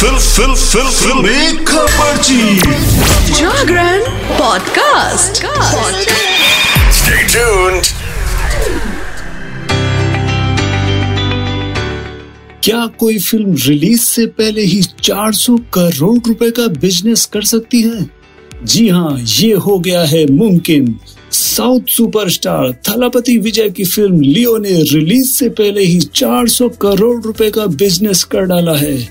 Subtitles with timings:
[0.00, 2.16] Fill fill fill fill. खबर
[3.32, 4.00] जागरण
[4.38, 5.42] podcast.
[6.98, 7.88] Stay tuned.
[12.64, 18.10] क्या कोई फ़िल्म रिलीज़ से पहले ही 400 करोड़ रुपए का बिज़नेस कर सकती है?
[18.64, 21.00] जी हाँ ये हो गया है मुमकिन।
[21.32, 27.50] साउथ सुपरस्टार थलापति विजय की फ़िल्म लियो ने रिलीज़ से पहले ही 400 करोड़ रुपए
[27.50, 29.08] का बिज़नेस कर डाला है।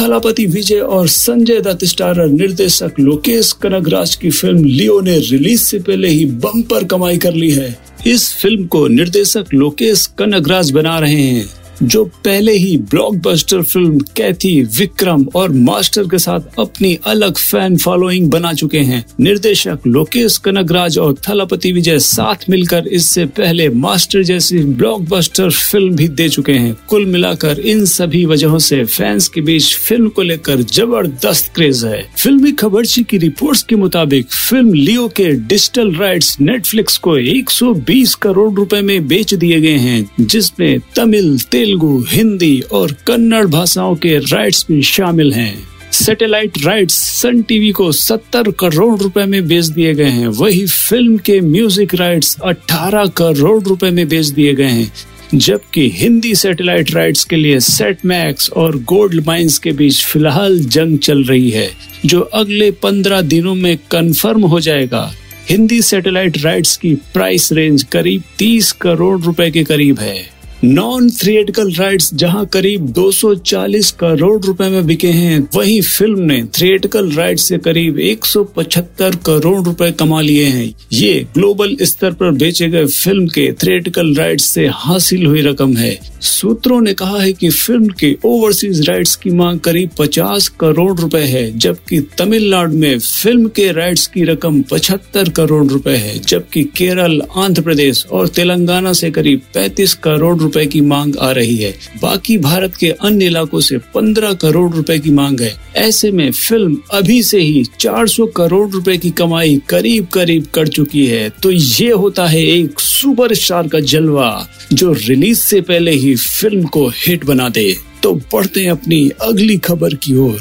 [0.00, 5.78] थलापति विजय और संजय दत्त स्टारर निर्देशक लोकेश कनगराज की फ़िल्म लियो ने रिलीज़ से
[5.78, 11.20] पहले ही बम्पर कमाई कर ली है। इस फ़िल्म को निर्देशक लोकेश कनगराज बना रहे
[11.20, 11.46] हैं।
[11.82, 18.30] जो पहले ही ब्लॉकबस्टर फ़िल्म कैथी, विक्रम और मास्टर के साथ अपनी अलग फ़ैन फॉलोइंग
[18.30, 24.58] बना चुके हैं। निर्देशक लोकेश कनगराज और थलापति विजय साथ मिलकर इससे पहले मास्टर जैसी
[24.58, 29.74] ब्लॉकबस्टर फ़िल्म भी दे चुके हैं। कुल मिलाकर इन सभी वजहों से फैंस के बीच
[29.76, 35.30] फ़िल्म को लेकर ज़बरदस्त क्रेज है। फिल्मी खबरची की रिपोर्ट्स के मुताबिक फ़िल्म लियो के
[35.30, 41.38] डिजिटल राइट्स नेटफ्लिक्स को 120 करोड़ रुपए में बेच दिए गए हैं, जिसमें तमिल
[41.68, 47.90] तेलुगु, हिंदी और कन्नड़ भाषाओं के राइट्स भी शामिल हैं। सैटेलाइट राइट्स सन टीवी को
[47.92, 53.62] 70 करोड़ रुपए में बेच दिए गए हैं। वही फ़िल्म के म्यूज़िक राइट्स 18 करोड़
[53.64, 54.92] रुपए में बेच दिए गए हैं।
[55.34, 60.98] जबकि हिंदी सैटेलाइट राइट्स के लिए सेट मैक्स और गोल्ड माइंस के बीच फ़िलहाल जंग
[60.98, 61.68] चल रही है,
[62.06, 65.12] जो अगले पंद्रह दिनों में कंफर्म हो जाएगा।
[65.50, 71.70] हिंदी सैटेलाइट राइट्स की प्राइस रेंज करीब 30 करोड़ रुपए के करीब है। नॉन थिएटिकल
[71.72, 77.58] राइट्स जहाँ करीब 240 करोड़ रुपए में बिके हैं, वहीं फ़िल्म ने थिएटिकल राइट्स से
[77.58, 83.52] करीब 175 करोड़ रुपए कमा लिए हैं। ये ग्लोबल स्तर पर बेचे गए फ़िल्म के
[83.52, 88.88] थिएटिकल राइट्स से हासिल हुई रकम है। सूत्रों ने कहा है कि फ़िल्म के ओवरसीज
[88.88, 94.24] राइट्स की मांग करीब 50 करोड़ रुपए है, जबकि तमिलनाडु में फ़िल्म के राइट्स की
[94.24, 100.47] रकम 75 करोड़ रुपए है, जबकि केरल, आंध्र प्रदेश और तेलंगाना से करीब 35 करोड़
[100.48, 104.98] रुपए की मांग आ रही है। बाकी भारत के अन्य इलाकों से 15 करोड़ रुपए
[104.98, 110.06] की मांग है। ऐसे में फ़िल्म अभी से ही 400 करोड़ रुपए की कमाई करीब
[110.06, 115.38] करीब कर चुकी है। तो ये होता है एक सुपर स्टार का जलवा, जो रिलीज़
[115.38, 120.14] से पहले ही फ़िल्म को हिट बना दे। तो बढ़ते हैं अपनी अगली खबर की
[120.14, 120.40] ओर।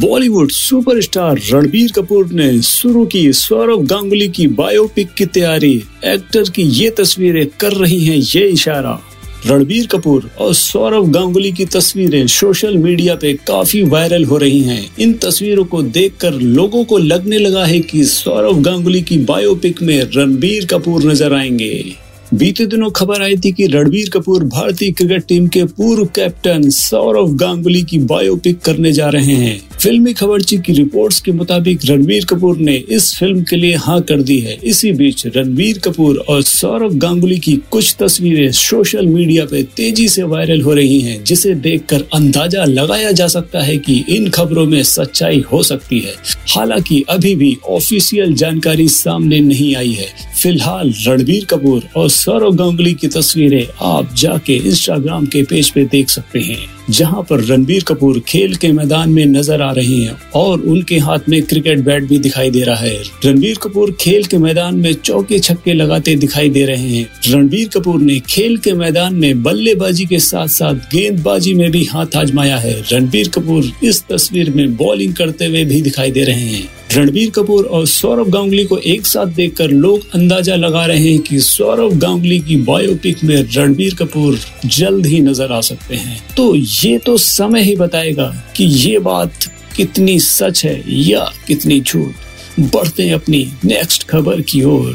[0.00, 6.62] बॉलीवुड सुपरस्टार रणबीर कपूर ने शुरू की सौरभ गांगुली की बायोपिक की तैयारी। एक्टर की
[6.62, 8.98] ये तस्वीरें कर रही हैं ये इशारा।
[9.46, 14.96] रणबीर कपूर और सौरव गांगुली की तस्वीरें सोशल मीडिया पे काफ़ी वायरल हो रही हैं।
[14.98, 20.02] इन तस्वीरों को देखकर लोगों को लगने लगा है कि सौरव गांगुली की बायोपिक में
[20.16, 22.01] रणबीर कपूर नज़र आएँगे।
[22.34, 27.34] बीते दिनों खबर आई थी कि रणबीर कपूर भारतीय क्रिकेट टीम के पूर्व कैप्टन सौरव
[27.34, 32.58] गांगुली की बायोपिक करने जा रहे हैं। फिल्मी खबरची की रिपोर्ट्स के मुताबिक रणबीर कपूर
[32.58, 36.94] ने इस फ़िल्म के लिए हाँ कर दी है। इसी बीच रणबीर कपूर और सौरव
[36.94, 42.04] गांगुली की कुछ तस्वीरें सोशल मीडिया पे तेज़ी से वायरल हो रही हैं, जिसे देखकर
[42.14, 46.14] अंदाज़ा लगाया जा सकता है कि इन खबरों में सच्चाई हो सकती है।
[46.48, 50.08] हालाँकि अभी भी ऑफिशियल जानकारी सामने नहीं आई है।
[50.42, 56.08] फ़िलहाल रणबीर कपूर और सौरव गांगुली की तस्वीरें आप जाके इंस्टाग्राम के पेज पे देख
[56.08, 56.58] सकते हैं,
[56.90, 61.28] जहाँ पर रणबीर कपूर खेल के मैदान में नज़र आ रहे हैं और उनके हाथ
[61.28, 65.38] में क्रिकेट बैट भी दिखाई दे रहा है। रणबीर कपूर खेल के मैदान में चौके
[65.38, 70.18] छक्के लगाते दिखाई दे रहे हैं। रणबीर कपूर ने खेल के मैदान में बल्लेबाजी के
[70.20, 75.46] साथ साथ गेंदबाजी में भी हाथ आजमाया है। रणबीर कपूर इस तस्वीर में बॉलिंग करते
[75.46, 79.70] हुए भी दिखाई दे रहे हैं। रणबीर कपूर और सौरभ गांगुली को एक साथ देखकर
[79.70, 85.20] लोग अंदाज़ा लगा रहे हैं कि सौरभ गांगुली की बायोपिक में रणबीर कपूर जल्द ही
[85.20, 88.26] नज़र आ सकते हैं। तो ये तो समय ही बताएगा
[88.56, 89.44] कि ये बात
[89.76, 94.94] कितनी सच है या कितनी झूठ। बढ़ते हैं अपनी नेक्स्ट खबर की ओर।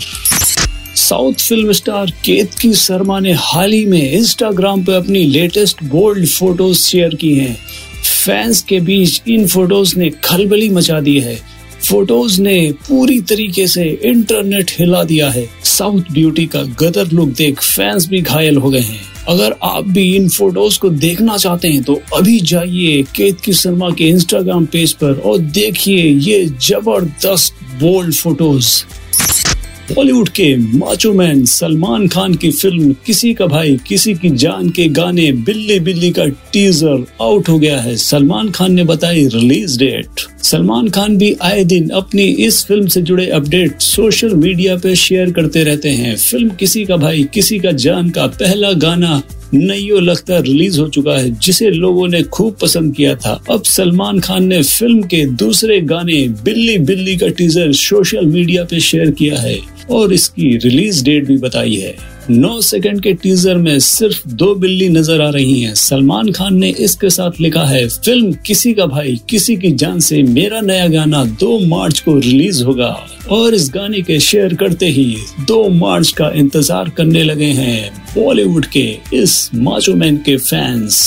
[0.97, 6.77] South film star Ketaki Sharma ने हाल ही में इंस्टाग्राम पर अपनी लेटेस्ट बोल्ड फ़ोटोज़
[6.79, 7.57] शेयर की हैं।
[8.25, 11.39] फैंस के बीच इन फ़ोटोज़ ने खलबली मचा दी है।
[11.88, 17.62] फ़ोटोज़ ने पूरी तरीके से इंटरनेट हिला दिया है। साउथ ब्यूटी का गदर लुक देख
[17.62, 21.84] फैंस भी घायल हो गए हैं। अगर आप भी इन फ़ोटोज़ को देखना चाहते हैं
[21.84, 28.68] तो अभी जाइए केतकी शर्मा के इंस्टाग्राम पेज पर और देखिए ये ज़बरदस्त बोल्ड फ़ोटोज़
[29.92, 34.88] बॉलीवुड के माचो मैन सलमान खान की फ़िल्म किसी का भाई, किसी की जान के
[34.89, 40.22] गाने बिल्ली बिल्ली का टीजर आउट हो गया है। सलमान खान ने बताई रिलीज़ डेट
[40.44, 45.31] सलमान खान भी आए दिन अपनी इस फ़िल्म से जुड़े अपडेट सोशल मीडिया पे शेयर
[45.31, 49.22] करते रहते हैं। फ़िल्म किसी का भाई, किसी का जान का पहला गाना
[49.53, 54.19] नयो लखतर रिलीज़ हो चुका है, जिसे लोगों ने खूब पसंद किया था। अब सलमान
[54.19, 59.39] खान ने फ़िल्म के दूसरे गाने बिल्ली बिल्ली का टीजर सोशल मीडिया पे शेयर किया
[59.39, 59.57] है
[59.91, 61.95] और इसकी रिलीज़ डेट भी बताई है।
[62.29, 66.69] नौ सेकंड के टीजर में सिर्फ़ दो बिल्ली नज़र आ रही हैं। सलमान खान ने
[66.69, 71.23] इसके साथ लिखा है, फ़िल्म किसी का भाई, किसी की जान से मेरा नया गाना
[71.39, 72.95] दो मार्च को रिलीज़ होगा।
[73.31, 75.15] और इस गाने के शेयर करते ही
[75.47, 81.00] दो मार्च का इंतज़ार करने लगे हैं बॉलीवुड के इस माचोमैन के फैंस।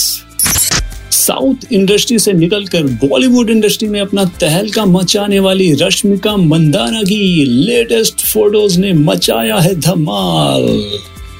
[1.11, 8.25] साउथ इंडस्ट्री से निकलकर बॉलीवुड इंडस्ट्री में अपना तहलका मचाने वाली रश्मिका मंदाना की लेटेस्ट
[8.25, 10.67] फ़ोटोज़ ने मचाया है धमाल।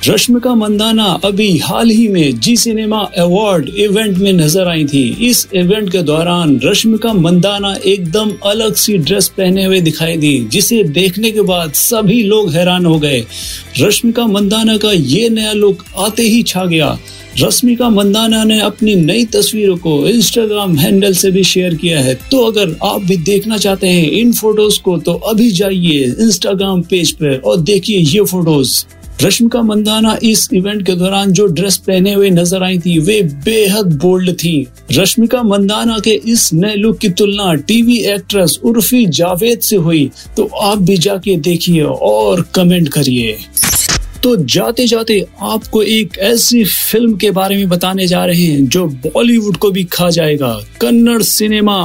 [0.03, 5.47] रश्मिका मंदाना अभी हाल ही में जी सिनेमा अवार्ड इवेंट में नज़र आई थी। इस
[5.55, 11.31] इवेंट के दौरान रश्मिका मंदाना एकदम अलग सी ड्रेस पहने हुए दिखाई दी, जिसे देखने
[11.31, 13.19] के बाद सभी लोग हैरान हो गए।
[13.79, 16.97] रश्मिका मंदाना का ये नया लुक आते ही छा गया।
[17.39, 22.43] रश्मिका मंदाना ने अपनी नई तस्वीरों को इंस्टाग्राम हैंडल से भी शेयर किया है। तो
[22.45, 27.37] अगर आप भी देखना चाहते हैं इन फ़ोटोज़ को तो अभी जाइए इंस्टाग्राम पेज पर
[27.37, 28.83] और देखिए ये फ़ोटोज़
[29.21, 33.93] रश्मिका मंदाना इस इवेंट के दौरान जो ड्रेस पहने हुए नज़र आई थी, वे बेहद
[34.01, 39.75] बोल्ड थी। रश्मिका मंदाना के इस नए लुक की तुलना टीवी एक्ट्रेस उर्फी जावेद से
[39.75, 43.37] हुई। तो आप भी जाके देखिए और कमेंट करिए।
[44.23, 48.87] तो जाते जाते आपको एक ऐसी फ़िल्म के बारे में बताने जा रहे हैं, जो
[48.87, 51.81] बॉलीवुड को भी खा जाएगा। कन्नड़ सिनेमा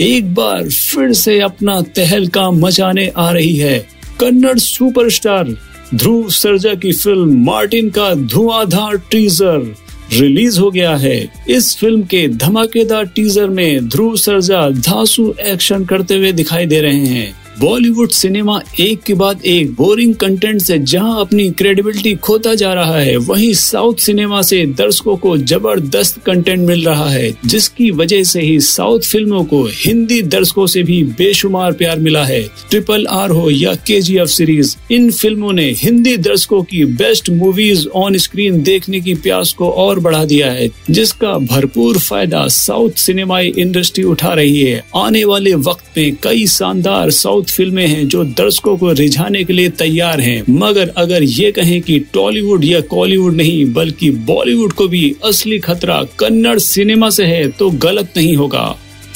[0.00, 3.78] एक बार फिर से अपना तहलका मचाने आ रही है।
[4.20, 5.56] कन्नड़ सुपरस्टार
[5.94, 9.76] ध्रुव सरजा की फ़िल्म मार्टिन का धुआंधार टीजर
[10.12, 16.14] रिलीज़ हो गया है। इस फ़िल्म के धमाकेदार टीजर में ध्रुव सरजा धासु एक्शन करते
[16.14, 21.20] हुए दिखाई दे रहे हैं। बॉलीवुड सिनेमा एक के बाद एक बोरिंग कंटेंट से जहाँ
[21.20, 26.84] अपनी क्रेडिबिलिटी खोता जा रहा है, वहीं साउथ सिनेमा से दर्शकों को ज़बरदस्त कंटेंट मिल
[26.86, 31.98] रहा है, जिसकी वजह से ही साउथ फ़िल्मों को हिंदी दर्शकों से भी बेशुमार प्यार
[31.98, 37.30] मिला है। ट्रिपल आर हो या के सीरीज़, इन फ़िल्मों ने हिंदी दर्शकों की बेस्ट
[37.32, 42.98] मूवीज़ ऑन स्क्रीन देखने की प्यास को और बढ़ा दिया है, जिसका भरपूर फ़ायदा साउथ
[42.98, 48.24] सिनेमाई इंडस्ट्री उठा रही है। आने वाले वक्त में कई शानदार साउथ फ़िल्में हैं जो
[48.24, 53.34] दर्शकों को रिझाने के लिए तैयार हैं। मगर अगर ये कहें कि टॉलीवुड या कॉलीवुड
[53.36, 58.68] नहीं, बल्कि बॉलीवुड को भी असली खतरा कन्नड़ सिनेमा से है तो गलत नहीं होगा।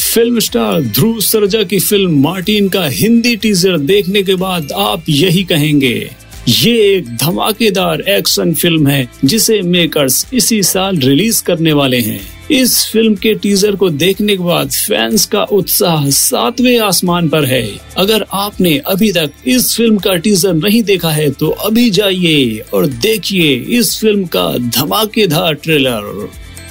[0.04, 5.42] फ़िल्म स्टार ध्रुव सरजा की फ़िल्म मार्टिन का हिंदी टीजर देखने के बाद आप यही
[5.44, 6.10] कहेंगे,
[6.50, 12.20] ये एक धमाकेदार एक्शन फ़िल्म है, जिसे मेकर्स इसी साल रिलीज़ करने वाले हैं।
[12.50, 17.64] इस फ़िल्म के टीजर को देखने के बाद फैंस का उत्साह सातवें आसमान पर है।
[17.96, 22.86] अगर आपने अभी तक इस फ़िल्म का टीजर नहीं देखा है तो अभी जाइए और
[22.86, 26.28] देखिए इस फ़िल्म का धमाकेदार ट्रेलर।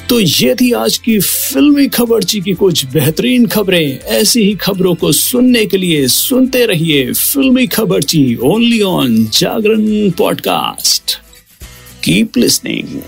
[0.10, 5.12] तो ये थी आज की फिल्मी खबरची की कुछ बेहतरीन खबरें। ऐसी ही खबरों को
[5.12, 11.18] सुनने के लिए सुनते रहिए Filmi Khabarchi only on Jagran podcast.
[12.04, 13.00] Keep listening